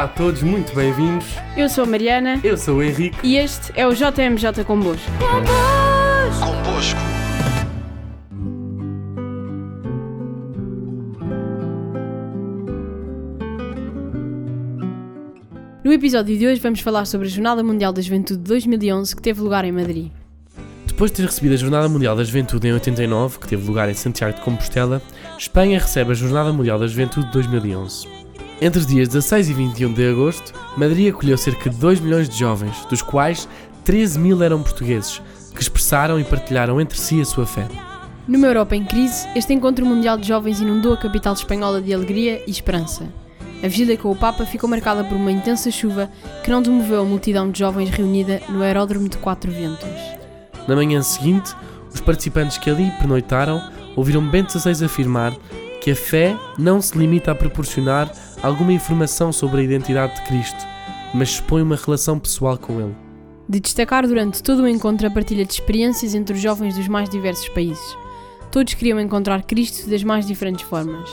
Olá 0.00 0.06
a 0.06 0.14
todos, 0.16 0.42
muito 0.42 0.74
bem-vindos. 0.74 1.26
Eu 1.54 1.68
sou 1.68 1.84
a 1.84 1.86
Mariana 1.86 2.40
Eu 2.42 2.56
sou 2.56 2.78
o 2.78 2.82
Henrique. 2.82 3.18
e 3.22 3.36
este 3.36 3.70
é 3.78 3.86
o 3.86 3.92
JMJ 3.92 4.64
Convosco. 4.66 5.04
Convosco. 6.40 6.98
No 15.84 15.92
episódio 15.92 16.38
de 16.38 16.46
hoje 16.46 16.62
vamos 16.62 16.80
falar 16.80 17.04
sobre 17.04 17.26
a 17.26 17.30
Jornada 17.30 17.62
Mundial 17.62 17.92
da 17.92 18.00
Juventude 18.00 18.40
de 18.40 18.48
2011 18.48 19.14
que 19.14 19.20
teve 19.20 19.42
lugar 19.42 19.66
em 19.66 19.72
Madrid. 19.72 20.10
Depois 20.86 21.10
de 21.10 21.18
ter 21.18 21.26
recebido 21.26 21.52
a 21.52 21.58
Jornada 21.58 21.90
Mundial 21.90 22.16
da 22.16 22.24
Juventude 22.24 22.68
em 22.68 22.72
89, 22.72 23.38
que 23.38 23.48
teve 23.48 23.66
lugar 23.66 23.90
em 23.90 23.94
Santiago 23.94 24.34
de 24.34 24.40
Compostela, 24.40 25.02
Espanha 25.36 25.78
recebe 25.78 26.12
a 26.12 26.14
Jornada 26.14 26.54
Mundial 26.54 26.78
da 26.78 26.86
Juventude 26.86 27.26
de 27.26 27.32
2011. 27.32 28.29
Entre 28.62 28.78
os 28.78 28.86
dias 28.86 29.08
16 29.08 29.48
e 29.48 29.54
21 29.54 29.94
de 29.94 30.06
agosto, 30.06 30.52
Madrid 30.76 31.10
acolheu 31.10 31.38
cerca 31.38 31.70
de 31.70 31.76
2 31.78 31.98
milhões 32.00 32.28
de 32.28 32.38
jovens, 32.38 32.84
dos 32.90 33.00
quais 33.00 33.48
13 33.86 34.18
mil 34.18 34.42
eram 34.42 34.62
portugueses, 34.62 35.22
que 35.54 35.62
expressaram 35.62 36.20
e 36.20 36.24
partilharam 36.24 36.78
entre 36.78 36.98
si 36.98 37.22
a 37.22 37.24
sua 37.24 37.46
fé. 37.46 37.66
Numa 38.28 38.46
Europa 38.46 38.76
em 38.76 38.84
crise, 38.84 39.26
este 39.34 39.54
encontro 39.54 39.86
mundial 39.86 40.18
de 40.18 40.28
jovens 40.28 40.60
inundou 40.60 40.92
a 40.92 40.96
capital 40.98 41.32
espanhola 41.32 41.80
de 41.80 41.94
alegria 41.94 42.42
e 42.46 42.50
esperança. 42.50 43.08
A 43.64 43.66
vigília 43.66 43.96
com 43.96 44.10
o 44.10 44.16
Papa 44.16 44.44
ficou 44.44 44.68
marcada 44.68 45.04
por 45.04 45.16
uma 45.16 45.32
intensa 45.32 45.70
chuva 45.70 46.10
que 46.44 46.50
não 46.50 46.60
demoveu 46.60 47.00
a 47.00 47.04
multidão 47.04 47.50
de 47.50 47.58
jovens 47.58 47.88
reunida 47.88 48.42
no 48.50 48.62
aeródromo 48.62 49.08
de 49.08 49.16
Quatro 49.16 49.50
Ventos. 49.50 49.88
Na 50.68 50.76
manhã 50.76 51.00
seguinte, 51.00 51.54
os 51.92 52.00
participantes 52.00 52.58
que 52.58 52.68
ali 52.68 52.90
pernoitaram 52.98 53.62
ouviram 53.96 54.22
Bento 54.28 54.52
XVI 54.58 54.84
afirmar 54.84 55.34
que 55.80 55.90
a 55.90 55.96
fé 55.96 56.36
não 56.58 56.80
se 56.80 56.96
limita 56.96 57.32
a 57.32 57.34
proporcionar 57.34 58.10
alguma 58.42 58.72
informação 58.72 59.32
sobre 59.32 59.60
a 59.60 59.64
identidade 59.64 60.14
de 60.16 60.22
Cristo, 60.22 60.66
mas 61.14 61.30
expõe 61.30 61.62
uma 61.62 61.76
relação 61.76 62.18
pessoal 62.18 62.56
com 62.56 62.80
ele. 62.80 62.94
De 63.48 63.60
destacar 63.60 64.06
durante 64.06 64.42
todo 64.42 64.62
o 64.62 64.68
encontro 64.68 65.06
a 65.06 65.10
partilha 65.10 65.44
de 65.44 65.52
experiências 65.52 66.14
entre 66.14 66.34
os 66.34 66.40
jovens 66.40 66.76
dos 66.76 66.88
mais 66.88 67.08
diversos 67.08 67.48
países. 67.48 67.96
Todos 68.50 68.74
queriam 68.74 69.00
encontrar 69.00 69.42
Cristo 69.42 69.88
das 69.88 70.02
mais 70.02 70.26
diferentes 70.26 70.64
formas. 70.64 71.10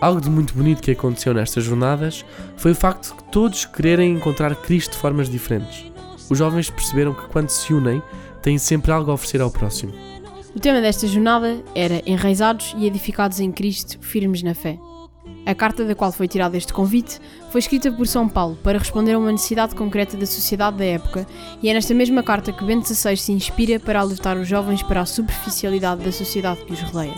Algo 0.00 0.20
de 0.20 0.30
muito 0.30 0.54
bonito 0.54 0.82
que 0.82 0.92
aconteceu 0.92 1.34
nestas 1.34 1.64
jornadas 1.64 2.24
foi 2.56 2.72
o 2.72 2.74
facto 2.74 3.16
de 3.16 3.24
todos 3.32 3.64
quererem 3.64 4.12
encontrar 4.12 4.54
Cristo 4.54 4.92
de 4.92 4.98
formas 4.98 5.28
diferentes. 5.28 5.84
Os 6.30 6.38
jovens 6.38 6.70
perceberam 6.70 7.14
que 7.14 7.26
quando 7.28 7.48
se 7.48 7.72
unem, 7.72 8.02
têm 8.42 8.58
sempre 8.58 8.92
algo 8.92 9.10
a 9.10 9.14
oferecer 9.14 9.40
ao 9.40 9.50
próximo. 9.50 9.92
O 10.54 10.60
tema 10.60 10.80
desta 10.80 11.06
jornada 11.06 11.62
era 11.74 12.02
Enraizados 12.06 12.74
e 12.78 12.86
edificados 12.86 13.40
em 13.40 13.50
Cristo, 13.50 13.98
firmes 14.00 14.42
na 14.42 14.54
fé. 14.54 14.78
A 15.48 15.54
carta 15.54 15.82
da 15.82 15.94
qual 15.94 16.12
foi 16.12 16.28
tirado 16.28 16.56
este 16.56 16.74
convite 16.74 17.18
foi 17.50 17.60
escrita 17.60 17.90
por 17.90 18.06
São 18.06 18.28
Paulo 18.28 18.58
para 18.62 18.76
responder 18.76 19.14
a 19.14 19.18
uma 19.18 19.32
necessidade 19.32 19.74
concreta 19.74 20.14
da 20.14 20.26
sociedade 20.26 20.76
da 20.76 20.84
época 20.84 21.26
e 21.62 21.70
é 21.70 21.72
nesta 21.72 21.94
mesma 21.94 22.22
carta 22.22 22.52
que 22.52 22.62
Bento 22.62 22.86
XVI 22.86 23.16
se 23.16 23.32
inspira 23.32 23.80
para 23.80 23.98
alertar 23.98 24.36
os 24.36 24.46
jovens 24.46 24.82
para 24.82 25.00
a 25.00 25.06
superficialidade 25.06 26.04
da 26.04 26.12
sociedade 26.12 26.62
que 26.66 26.74
os 26.74 26.82
rodeia. 26.82 27.14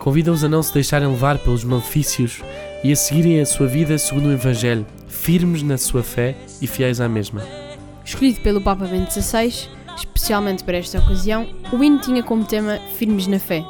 Convida-os 0.00 0.42
a 0.42 0.48
não 0.48 0.60
se 0.60 0.74
deixarem 0.74 1.06
levar 1.06 1.38
pelos 1.38 1.62
malefícios 1.62 2.42
e 2.82 2.90
a 2.90 2.96
seguirem 2.96 3.40
a 3.40 3.46
sua 3.46 3.68
vida 3.68 3.96
segundo 3.96 4.26
o 4.26 4.32
Evangelho, 4.32 4.84
firmes 5.06 5.62
na 5.62 5.78
sua 5.78 6.02
fé 6.02 6.36
e 6.60 6.66
fiéis 6.66 7.00
à 7.00 7.08
mesma. 7.08 7.46
Escolhido 8.04 8.40
pelo 8.40 8.60
Papa 8.60 8.86
Bento 8.86 9.12
XVI, 9.12 9.68
especialmente 9.96 10.64
para 10.64 10.78
esta 10.78 10.98
ocasião, 10.98 11.48
o 11.72 11.80
hino 11.84 12.00
tinha 12.00 12.24
como 12.24 12.44
tema 12.44 12.80
Firmes 12.98 13.28
na 13.28 13.38
Fé. 13.38 13.64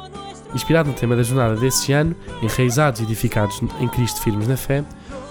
Inspirado 0.53 0.89
no 0.89 0.95
tema 0.95 1.15
da 1.15 1.23
jornada 1.23 1.55
desse 1.55 1.91
ano, 1.91 2.15
enraizados 2.41 3.01
e 3.01 3.03
edificados 3.03 3.61
em 3.79 3.87
Cristo 3.87 4.21
firmes 4.21 4.47
na 4.47 4.57
fé, 4.57 4.83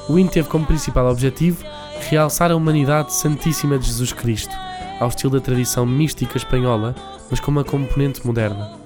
o 0.08 0.18
hino 0.18 0.30
teve 0.30 0.48
como 0.48 0.66
principal 0.66 1.06
objetivo 1.06 1.64
realçar 2.10 2.50
a 2.50 2.56
humanidade 2.56 3.14
santíssima 3.14 3.78
de 3.78 3.86
Jesus 3.86 4.12
Cristo, 4.12 4.54
ao 4.98 5.08
estilo 5.08 5.32
da 5.32 5.40
tradição 5.40 5.86
mística 5.86 6.36
espanhola, 6.36 6.94
mas 7.30 7.38
com 7.38 7.50
uma 7.50 7.64
componente 7.64 8.26
moderna. 8.26 8.82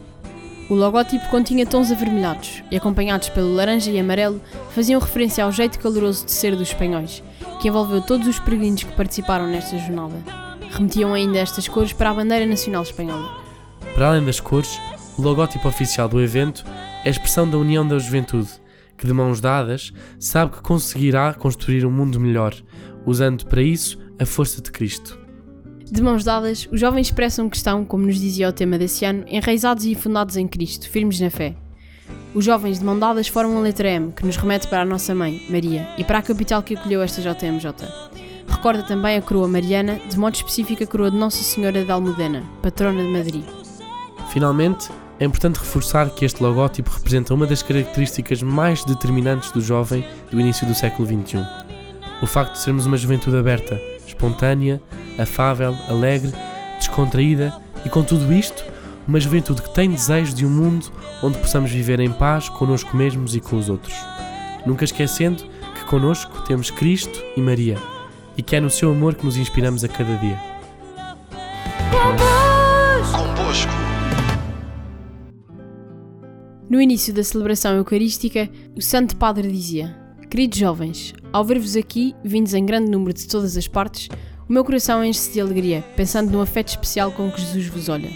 O 0.68 0.74
logótipo 0.74 1.28
continha 1.28 1.64
tons 1.64 1.92
avermelhados 1.92 2.62
e, 2.70 2.76
acompanhados 2.76 3.28
pelo 3.28 3.54
laranja 3.54 3.90
e 3.90 4.00
amarelo, 4.00 4.40
faziam 4.70 5.00
referência 5.00 5.44
ao 5.44 5.52
jeito 5.52 5.78
caloroso 5.78 6.26
de 6.26 6.32
ser 6.32 6.56
dos 6.56 6.68
espanhóis, 6.68 7.22
que 7.60 7.68
envolveu 7.68 8.02
todos 8.02 8.26
os 8.26 8.38
peregrinos 8.40 8.82
que 8.82 8.92
participaram 8.92 9.46
nesta 9.46 9.78
jornada. 9.78 10.16
Remetiam 10.72 11.14
ainda 11.14 11.38
estas 11.38 11.68
cores 11.68 11.92
para 11.92 12.10
a 12.10 12.14
bandeira 12.14 12.44
nacional 12.44 12.82
espanhola. 12.82 13.30
Para 13.94 14.08
além 14.08 14.24
das 14.24 14.40
cores, 14.40 14.78
o 15.18 15.22
logótipo 15.22 15.68
oficial 15.68 16.08
do 16.08 16.20
evento 16.20 16.64
é 17.04 17.08
a 17.08 17.10
expressão 17.10 17.48
da 17.48 17.58
união 17.58 17.86
da 17.86 17.98
juventude, 17.98 18.50
que 18.96 19.06
de 19.06 19.12
mãos 19.12 19.40
dadas 19.40 19.92
sabe 20.18 20.52
que 20.52 20.62
conseguirá 20.62 21.32
construir 21.34 21.84
um 21.86 21.90
mundo 21.90 22.20
melhor, 22.20 22.54
usando 23.04 23.46
para 23.46 23.62
isso 23.62 23.98
a 24.18 24.26
força 24.26 24.60
de 24.60 24.70
Cristo. 24.70 25.18
De 25.90 26.02
mãos 26.02 26.24
dadas, 26.24 26.68
os 26.72 26.80
jovens 26.80 27.06
expressam 27.06 27.48
que 27.48 27.56
estão, 27.56 27.84
como 27.84 28.06
nos 28.06 28.18
dizia 28.18 28.48
o 28.48 28.52
tema 28.52 28.76
desse 28.76 29.04
ano, 29.04 29.24
enraizados 29.28 29.84
e 29.84 29.94
fundados 29.94 30.36
em 30.36 30.48
Cristo, 30.48 30.88
firmes 30.90 31.20
na 31.20 31.30
fé. 31.30 31.54
Os 32.34 32.44
jovens 32.44 32.80
de 32.80 32.84
mão 32.84 32.98
dadas 32.98 33.28
formam 33.28 33.58
a 33.58 33.62
letra 33.62 33.88
M, 33.88 34.12
que 34.12 34.26
nos 34.26 34.36
remete 34.36 34.66
para 34.68 34.82
a 34.82 34.84
nossa 34.84 35.14
mãe, 35.14 35.46
Maria, 35.48 35.88
e 35.96 36.04
para 36.04 36.18
a 36.18 36.22
capital 36.22 36.62
que 36.62 36.74
acolheu 36.74 37.02
esta 37.02 37.22
JMJ. 37.22 37.88
Recorda 38.48 38.82
também 38.82 39.16
a 39.16 39.22
coroa 39.22 39.48
mariana, 39.48 40.00
de 40.08 40.18
modo 40.18 40.34
específico 40.34 40.82
a 40.82 40.86
coroa 40.86 41.10
de 41.10 41.16
Nossa 41.16 41.42
Senhora 41.42 41.84
de 41.84 41.90
Almudena, 41.90 42.44
patrona 42.62 43.02
de 43.02 43.08
Madrid. 43.08 43.44
Finalmente, 44.30 44.88
é 45.18 45.24
importante 45.24 45.58
reforçar 45.58 46.10
que 46.10 46.24
este 46.24 46.42
logótipo 46.42 46.90
representa 46.90 47.32
uma 47.32 47.46
das 47.46 47.62
características 47.62 48.42
mais 48.42 48.84
determinantes 48.84 49.50
do 49.50 49.60
jovem 49.60 50.04
do 50.30 50.38
início 50.38 50.66
do 50.66 50.74
século 50.74 51.08
XXI. 51.08 51.44
O 52.22 52.26
facto 52.26 52.52
de 52.52 52.58
sermos 52.58 52.86
uma 52.86 52.96
juventude 52.96 53.36
aberta, 53.36 53.80
espontânea, 54.06 54.80
afável, 55.18 55.74
alegre, 55.88 56.32
descontraída 56.78 57.54
e, 57.84 57.88
com 57.88 58.02
tudo 58.02 58.32
isto, 58.32 58.64
uma 59.08 59.20
juventude 59.20 59.62
que 59.62 59.74
tem 59.74 59.90
desejo 59.90 60.34
de 60.34 60.44
um 60.44 60.50
mundo 60.50 60.90
onde 61.22 61.38
possamos 61.38 61.70
viver 61.70 62.00
em 62.00 62.10
paz 62.10 62.48
connosco 62.48 62.96
mesmos 62.96 63.34
e 63.34 63.40
com 63.40 63.56
os 63.56 63.68
outros. 63.68 63.94
Nunca 64.66 64.84
esquecendo 64.84 65.44
que 65.74 65.84
connosco 65.86 66.42
temos 66.42 66.70
Cristo 66.70 67.22
e 67.36 67.40
Maria 67.40 67.78
e 68.36 68.42
que 68.42 68.56
é 68.56 68.60
no 68.60 68.68
seu 68.68 68.90
amor 68.90 69.14
que 69.14 69.24
nos 69.24 69.36
inspiramos 69.36 69.82
a 69.84 69.88
cada 69.88 70.14
dia. 70.16 70.55
No 76.68 76.80
início 76.80 77.14
da 77.14 77.22
celebração 77.22 77.76
eucarística, 77.76 78.50
o 78.76 78.82
Santo 78.82 79.16
Padre 79.16 79.50
dizia: 79.50 79.96
Queridos 80.28 80.58
jovens, 80.58 81.14
ao 81.32 81.44
ver-vos 81.44 81.76
aqui, 81.76 82.12
vindos 82.24 82.54
em 82.54 82.66
grande 82.66 82.90
número 82.90 83.12
de 83.12 83.28
todas 83.28 83.56
as 83.56 83.68
partes, 83.68 84.08
o 84.48 84.52
meu 84.52 84.64
coração 84.64 85.04
enche-se 85.04 85.32
de 85.32 85.40
alegria, 85.40 85.84
pensando 85.94 86.32
no 86.32 86.40
afeto 86.40 86.70
especial 86.70 87.12
com 87.12 87.30
que 87.30 87.40
Jesus 87.40 87.68
vos 87.68 87.88
olha. 87.88 88.10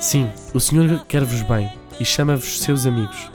Sim, 0.00 0.28
o 0.52 0.58
Senhor 0.58 1.04
quer-vos 1.06 1.42
bem 1.42 1.70
e 2.00 2.04
chama-vos 2.04 2.60
seus 2.60 2.86
amigos. 2.86 3.30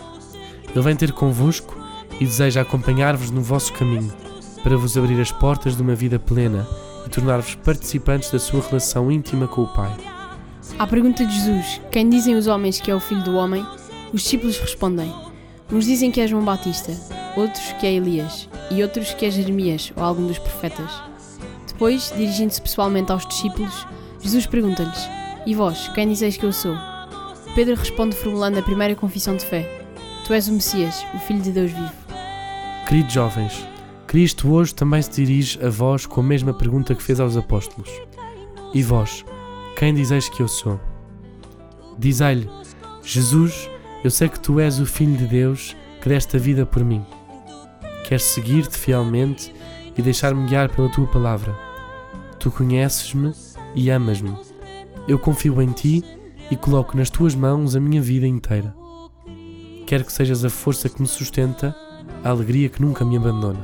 Ele 0.69 0.83
vem 0.83 0.97
ter 0.97 1.13
convosco 1.13 1.77
e 2.19 2.25
deseja 2.25 2.61
acompanhar-vos 2.61 3.31
no 3.31 3.41
vosso 3.41 3.71
caminho, 3.71 4.13
para 4.63 4.75
vos 4.75 4.97
abrir 4.97 5.19
as 5.21 5.31
portas 5.31 5.77
de 5.77 5.81
uma 5.81 5.95
vida 5.95 6.19
plena 6.19 6.67
e 7.05 7.09
tornar-vos 7.09 7.55
participantes 7.55 8.31
da 8.31 8.39
sua 8.39 8.61
relação 8.61 9.09
íntima 9.09 9.47
com 9.47 9.61
o 9.61 9.73
Pai. 9.73 9.95
À 10.77 10.85
pergunta 10.85 11.25
de 11.25 11.33
Jesus: 11.33 11.79
Quem 11.89 12.09
dizem 12.09 12.35
os 12.35 12.47
homens 12.47 12.81
que 12.81 12.91
é 12.91 12.95
o 12.95 12.99
Filho 12.99 13.23
do 13.23 13.35
Homem? 13.35 13.65
Os 14.13 14.21
discípulos 14.21 14.57
respondem: 14.57 15.13
Uns 15.71 15.85
dizem 15.85 16.11
que 16.11 16.21
é 16.21 16.27
João 16.27 16.43
Batista, 16.43 16.91
outros 17.35 17.73
que 17.73 17.85
é 17.85 17.93
Elias, 17.93 18.47
e 18.71 18.81
outros 18.81 19.13
que 19.13 19.25
é 19.25 19.31
Jeremias 19.31 19.91
ou 19.95 20.03
algum 20.03 20.27
dos 20.27 20.39
profetas. 20.39 20.91
Depois, 21.67 22.11
dirigindo-se 22.15 22.61
pessoalmente 22.61 23.11
aos 23.11 23.27
discípulos, 23.27 23.85
Jesus 24.21 24.45
pergunta-lhes: 24.45 25.09
E 25.45 25.53
vós, 25.53 25.87
quem 25.89 26.07
dizeis 26.07 26.37
que 26.37 26.45
eu 26.45 26.53
sou? 26.53 26.75
Pedro 27.53 27.75
responde 27.75 28.15
formulando 28.15 28.57
a 28.57 28.63
primeira 28.63 28.95
confissão 28.95 29.35
de 29.35 29.45
fé: 29.45 29.85
Tu 30.25 30.33
és 30.33 30.47
o 30.47 30.53
Messias, 30.53 31.05
o 31.13 31.19
Filho 31.19 31.41
de 31.41 31.51
Deus 31.51 31.71
vivo. 31.71 31.91
Queridos 32.87 33.13
jovens, 33.13 33.67
Cristo 34.07 34.49
hoje 34.49 34.73
também 34.73 35.01
se 35.01 35.11
dirige 35.11 35.59
a 35.63 35.69
vós 35.69 36.05
com 36.05 36.21
a 36.21 36.23
mesma 36.23 36.53
pergunta 36.53 36.95
que 36.95 37.03
fez 37.03 37.19
aos 37.19 37.35
apóstolos. 37.35 37.89
E 38.73 38.81
vós, 38.81 39.25
quem 39.77 39.93
dizeis 39.93 40.29
que 40.29 40.41
eu 40.41 40.47
sou? 40.47 40.79
Dizei-lhe: 41.97 42.49
Jesus, 43.03 43.69
eu 44.07 44.11
sei 44.11 44.29
que 44.29 44.39
tu 44.39 44.57
és 44.57 44.79
o 44.79 44.85
Filho 44.85 45.17
de 45.17 45.25
Deus 45.25 45.75
que 46.01 46.07
deste 46.07 46.37
a 46.37 46.39
vida 46.39 46.65
por 46.65 46.81
mim. 46.81 47.05
Quero 48.07 48.21
seguir-te 48.21 48.77
fielmente 48.77 49.53
e 49.97 50.01
deixar-me 50.01 50.47
guiar 50.47 50.69
pela 50.69 50.87
tua 50.89 51.05
palavra. 51.07 51.53
Tu 52.39 52.49
conheces-me 52.49 53.33
e 53.75 53.91
amas-me. 53.91 54.33
Eu 55.09 55.19
confio 55.19 55.61
em 55.61 55.73
ti 55.73 56.05
e 56.49 56.55
coloco 56.55 56.95
nas 56.95 57.09
tuas 57.09 57.35
mãos 57.35 57.75
a 57.75 57.81
minha 57.81 58.01
vida 58.01 58.25
inteira. 58.25 58.73
Quero 59.85 60.05
que 60.05 60.13
sejas 60.13 60.45
a 60.45 60.49
força 60.49 60.87
que 60.87 61.01
me 61.01 61.07
sustenta, 61.07 61.75
a 62.23 62.29
alegria 62.29 62.69
que 62.69 62.81
nunca 62.81 63.03
me 63.03 63.17
abandona. 63.17 63.59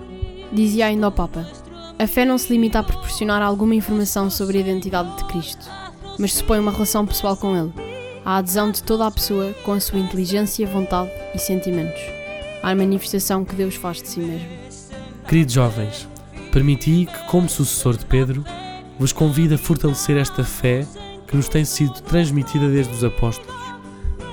Dizia 0.51 0.87
ainda 0.87 1.07
o 1.07 1.11
Papa: 1.13 1.47
A 1.97 2.05
fé 2.05 2.25
não 2.25 2.37
se 2.37 2.51
limita 2.51 2.79
a 2.79 2.83
proporcionar 2.83 3.41
alguma 3.41 3.75
informação 3.75 4.29
sobre 4.29 4.57
a 4.57 4.61
identidade 4.61 5.15
de 5.15 5.23
Cristo, 5.23 5.69
mas 6.19 6.33
supõe 6.33 6.59
uma 6.59 6.71
relação 6.73 7.05
pessoal 7.05 7.37
com 7.37 7.55
Ele, 7.55 7.71
a 8.25 8.37
adesão 8.37 8.71
de 8.71 8.83
toda 8.83 9.07
a 9.07 9.11
pessoa 9.11 9.53
com 9.63 9.73
a 9.73 9.79
sua 9.79 9.99
inteligência, 9.99 10.67
vontade 10.67 11.11
e 11.33 11.39
sentimentos, 11.39 12.01
à 12.61 12.73
manifestação 12.73 13.43
que 13.43 13.55
Deus 13.55 13.75
faz 13.75 14.01
de 14.01 14.07
si 14.07 14.19
mesmo. 14.19 14.47
Queridos 15.27 15.53
jovens, 15.53 16.07
Permiti 16.53 17.07
que, 17.07 17.23
como 17.25 17.49
sucessor 17.49 17.97
de 17.97 18.05
Pedro, 18.05 18.45
vos 18.99 19.11
convido 19.11 19.55
a 19.55 19.57
fortalecer 19.57 20.17
esta 20.17 20.43
fé 20.43 20.85
que 21.27 21.35
nos 21.35 21.49
tem 21.49 21.65
sido 21.65 21.99
transmitida 22.01 22.69
desde 22.69 22.93
os 22.93 23.03
apóstolos, 23.03 23.59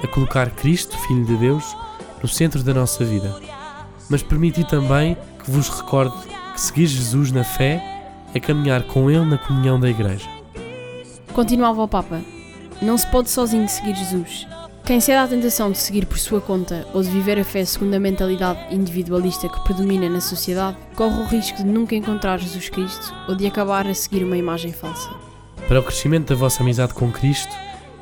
a 0.04 0.06
colocar 0.06 0.50
Cristo, 0.50 0.98
Filho 0.98 1.24
de 1.24 1.34
Deus, 1.38 1.74
no 2.22 2.28
centro 2.28 2.62
da 2.62 2.74
nossa 2.74 3.06
vida. 3.06 3.34
Mas 4.10 4.22
permiti 4.22 4.68
também 4.68 5.16
que 5.42 5.50
vos 5.50 5.70
recorde 5.70 6.14
que 6.52 6.60
seguir 6.60 6.88
Jesus 6.88 7.32
na 7.32 7.42
fé 7.42 7.82
é 8.34 8.38
caminhar 8.38 8.82
com 8.82 9.10
Ele 9.10 9.24
na 9.24 9.38
comunhão 9.38 9.80
da 9.80 9.88
Igreja. 9.88 10.28
Continuava 11.32 11.82
o 11.82 11.88
Papa: 11.88 12.20
Não 12.82 12.96
se 12.96 13.06
pode 13.10 13.30
sozinho 13.30 13.68
seguir 13.68 13.94
Jesus. 13.94 14.46
Quem 14.84 15.00
cede 15.00 15.18
à 15.18 15.28
tentação 15.28 15.70
de 15.70 15.78
seguir 15.78 16.06
por 16.06 16.18
sua 16.18 16.40
conta 16.40 16.86
ou 16.94 17.02
de 17.02 17.10
viver 17.10 17.38
a 17.38 17.44
fé 17.44 17.64
segundo 17.64 17.94
a 17.94 18.00
mentalidade 18.00 18.74
individualista 18.74 19.48
que 19.48 19.60
predomina 19.62 20.08
na 20.08 20.20
sociedade, 20.20 20.78
corre 20.96 21.20
o 21.20 21.26
risco 21.26 21.58
de 21.58 21.68
nunca 21.68 21.94
encontrar 21.94 22.38
Jesus 22.38 22.68
Cristo 22.70 23.14
ou 23.28 23.34
de 23.34 23.46
acabar 23.46 23.86
a 23.86 23.94
seguir 23.94 24.24
uma 24.24 24.36
imagem 24.36 24.72
falsa. 24.72 25.10
Para 25.68 25.78
o 25.78 25.82
crescimento 25.82 26.30
da 26.30 26.34
vossa 26.34 26.62
amizade 26.62 26.94
com 26.94 27.12
Cristo, 27.12 27.54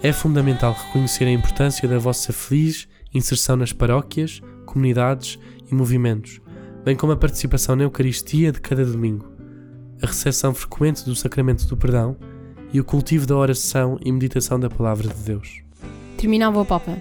é 0.02 0.12
fundamental 0.12 0.72
reconhecer 0.72 1.24
a 1.24 1.32
importância 1.32 1.88
da 1.88 1.98
vossa 1.98 2.32
feliz 2.32 2.88
inserção 3.12 3.56
nas 3.56 3.72
paróquias, 3.72 4.40
comunidades 4.64 5.38
e 5.70 5.74
movimentos, 5.74 6.40
bem 6.84 6.94
como 6.94 7.12
a 7.12 7.16
participação 7.16 7.74
na 7.74 7.82
Eucaristia 7.82 8.52
de 8.52 8.60
cada 8.60 8.84
domingo, 8.84 9.30
a 10.00 10.06
recepção 10.06 10.54
frequente 10.54 11.04
do 11.04 11.16
sacramento 11.16 11.66
do 11.66 11.76
perdão 11.76 12.16
e 12.72 12.80
o 12.80 12.84
cultivo 12.84 13.26
da 13.26 13.36
oração 13.36 13.98
e 14.04 14.12
meditação 14.12 14.58
da 14.58 14.68
palavra 14.68 15.08
de 15.08 15.22
Deus. 15.22 15.62
Terminava 16.16 16.60
o 16.60 16.64
Papa. 16.64 16.98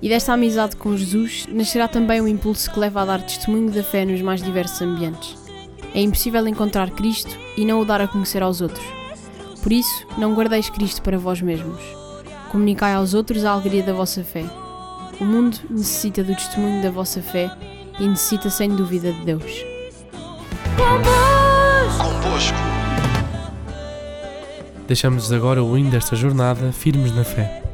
E 0.00 0.08
desta 0.08 0.32
amizade 0.32 0.76
com 0.76 0.96
Jesus 0.96 1.46
nascerá 1.48 1.88
também 1.88 2.20
o 2.20 2.28
impulso 2.28 2.70
que 2.70 2.78
leva 2.78 3.02
a 3.02 3.04
dar 3.04 3.22
testemunho 3.22 3.70
da 3.70 3.82
fé 3.82 4.04
nos 4.04 4.20
mais 4.20 4.42
diversos 4.42 4.80
ambientes. 4.82 5.36
É 5.94 6.00
impossível 6.00 6.46
encontrar 6.46 6.90
Cristo 6.90 7.36
e 7.56 7.64
não 7.64 7.80
o 7.80 7.84
dar 7.84 8.00
a 8.00 8.08
conhecer 8.08 8.42
aos 8.42 8.60
outros. 8.60 8.84
Por 9.62 9.72
isso, 9.72 10.06
não 10.18 10.34
guardeis 10.34 10.68
Cristo 10.68 11.02
para 11.02 11.18
vós 11.18 11.40
mesmos. 11.40 11.80
Comunicai 12.52 12.94
aos 12.94 13.14
outros 13.14 13.44
a 13.44 13.52
alegria 13.52 13.82
da 13.82 13.92
vossa 13.92 14.22
fé. 14.22 14.44
O 15.18 15.24
mundo 15.24 15.58
necessita 15.70 16.22
do 16.22 16.34
testemunho 16.34 16.82
da 16.82 16.90
vossa 16.90 17.22
fé 17.22 17.50
e 17.98 18.06
necessita 18.06 18.50
sem 18.50 18.68
dúvida 18.68 19.12
de 19.12 19.24
Deus. 19.24 19.75
Deixamos 24.86 25.32
agora 25.32 25.62
o 25.62 25.76
hino 25.76 25.90
desta 25.90 26.14
jornada 26.14 26.72
firmes 26.72 27.14
na 27.14 27.24
fé. 27.24 27.65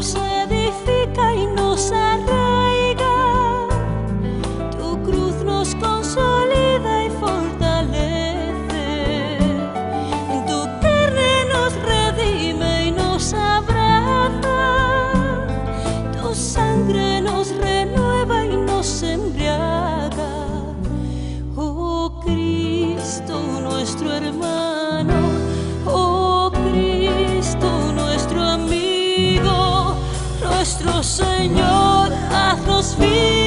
Nos 0.00 0.14
edifica 0.14 1.34
y 1.34 1.46
nos 1.48 1.92
arraiga, 1.92 3.68
tu 4.78 4.98
cruz 5.02 5.34
nos 5.44 5.74
consolida 5.74 7.04
y 7.04 7.10
fortalece. 7.20 8.86
Tu 10.48 10.58
carne 10.80 11.44
nos 11.52 11.74
redime 11.82 12.86
y 12.86 12.92
nos 12.92 13.34
abraza. 13.34 14.62
Tu 16.22 16.34
sangre 16.34 17.20
nos 17.20 17.54
renueva 17.56 18.46
y 18.46 18.56
nos 18.56 19.02
embriaga. 19.02 20.32
Oh 21.56 22.22
Cristo, 22.24 23.38
nuestro 23.60 24.14
hermano. 24.14 24.69
Señor, 31.20 32.12
haznos 32.32 32.96
firmes 32.96 33.39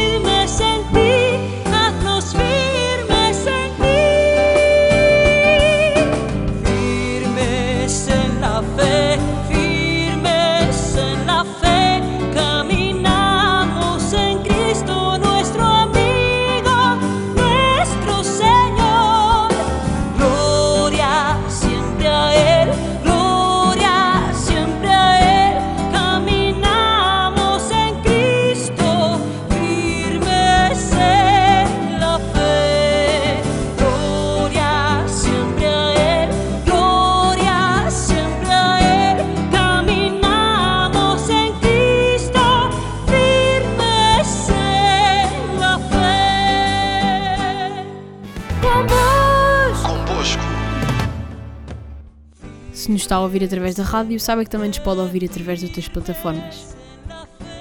está 53.03 53.17
a 53.17 53.21
ouvir 53.21 53.43
através 53.43 53.75
da 53.75 53.83
rádio, 53.83 54.19
saiba 54.19 54.43
que 54.43 54.49
também 54.49 54.69
nos 54.69 54.79
pode 54.79 54.99
ouvir 54.99 55.25
através 55.25 55.59
de 55.59 55.65
outras 55.67 55.87
plataformas. 55.87 56.75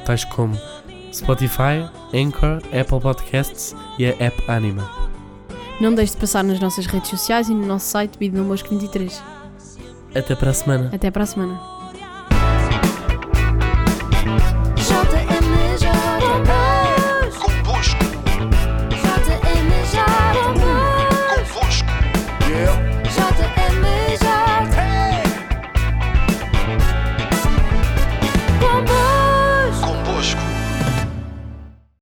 tais 0.04 0.25
como 0.25 0.58
Spotify, 1.12 1.88
Anchor, 2.14 2.62
Apple 2.72 3.00
Podcasts 3.00 3.75
e 3.99 4.06
a 4.06 4.11
App 4.18 4.42
Anima. 4.49 4.90
Não 5.80 5.94
deixe 5.94 6.12
de 6.12 6.18
passar 6.18 6.42
nas 6.44 6.61
nossas 6.61 6.87
redes 6.87 7.11
sociais 7.11 7.49
e 7.49 7.54
no 7.54 7.66
nosso 7.66 7.87
site 7.87 8.18
Vida 8.18 8.38
no 8.38 8.44
Mosco 8.44 8.68
23. 8.68 9.22
Até 10.14 10.34
para 10.34 10.50
a 10.50 10.54
semana! 10.54 10.90
Até 10.92 11.11
para 11.11 11.25
a 11.25 11.26
semana. 11.26 11.81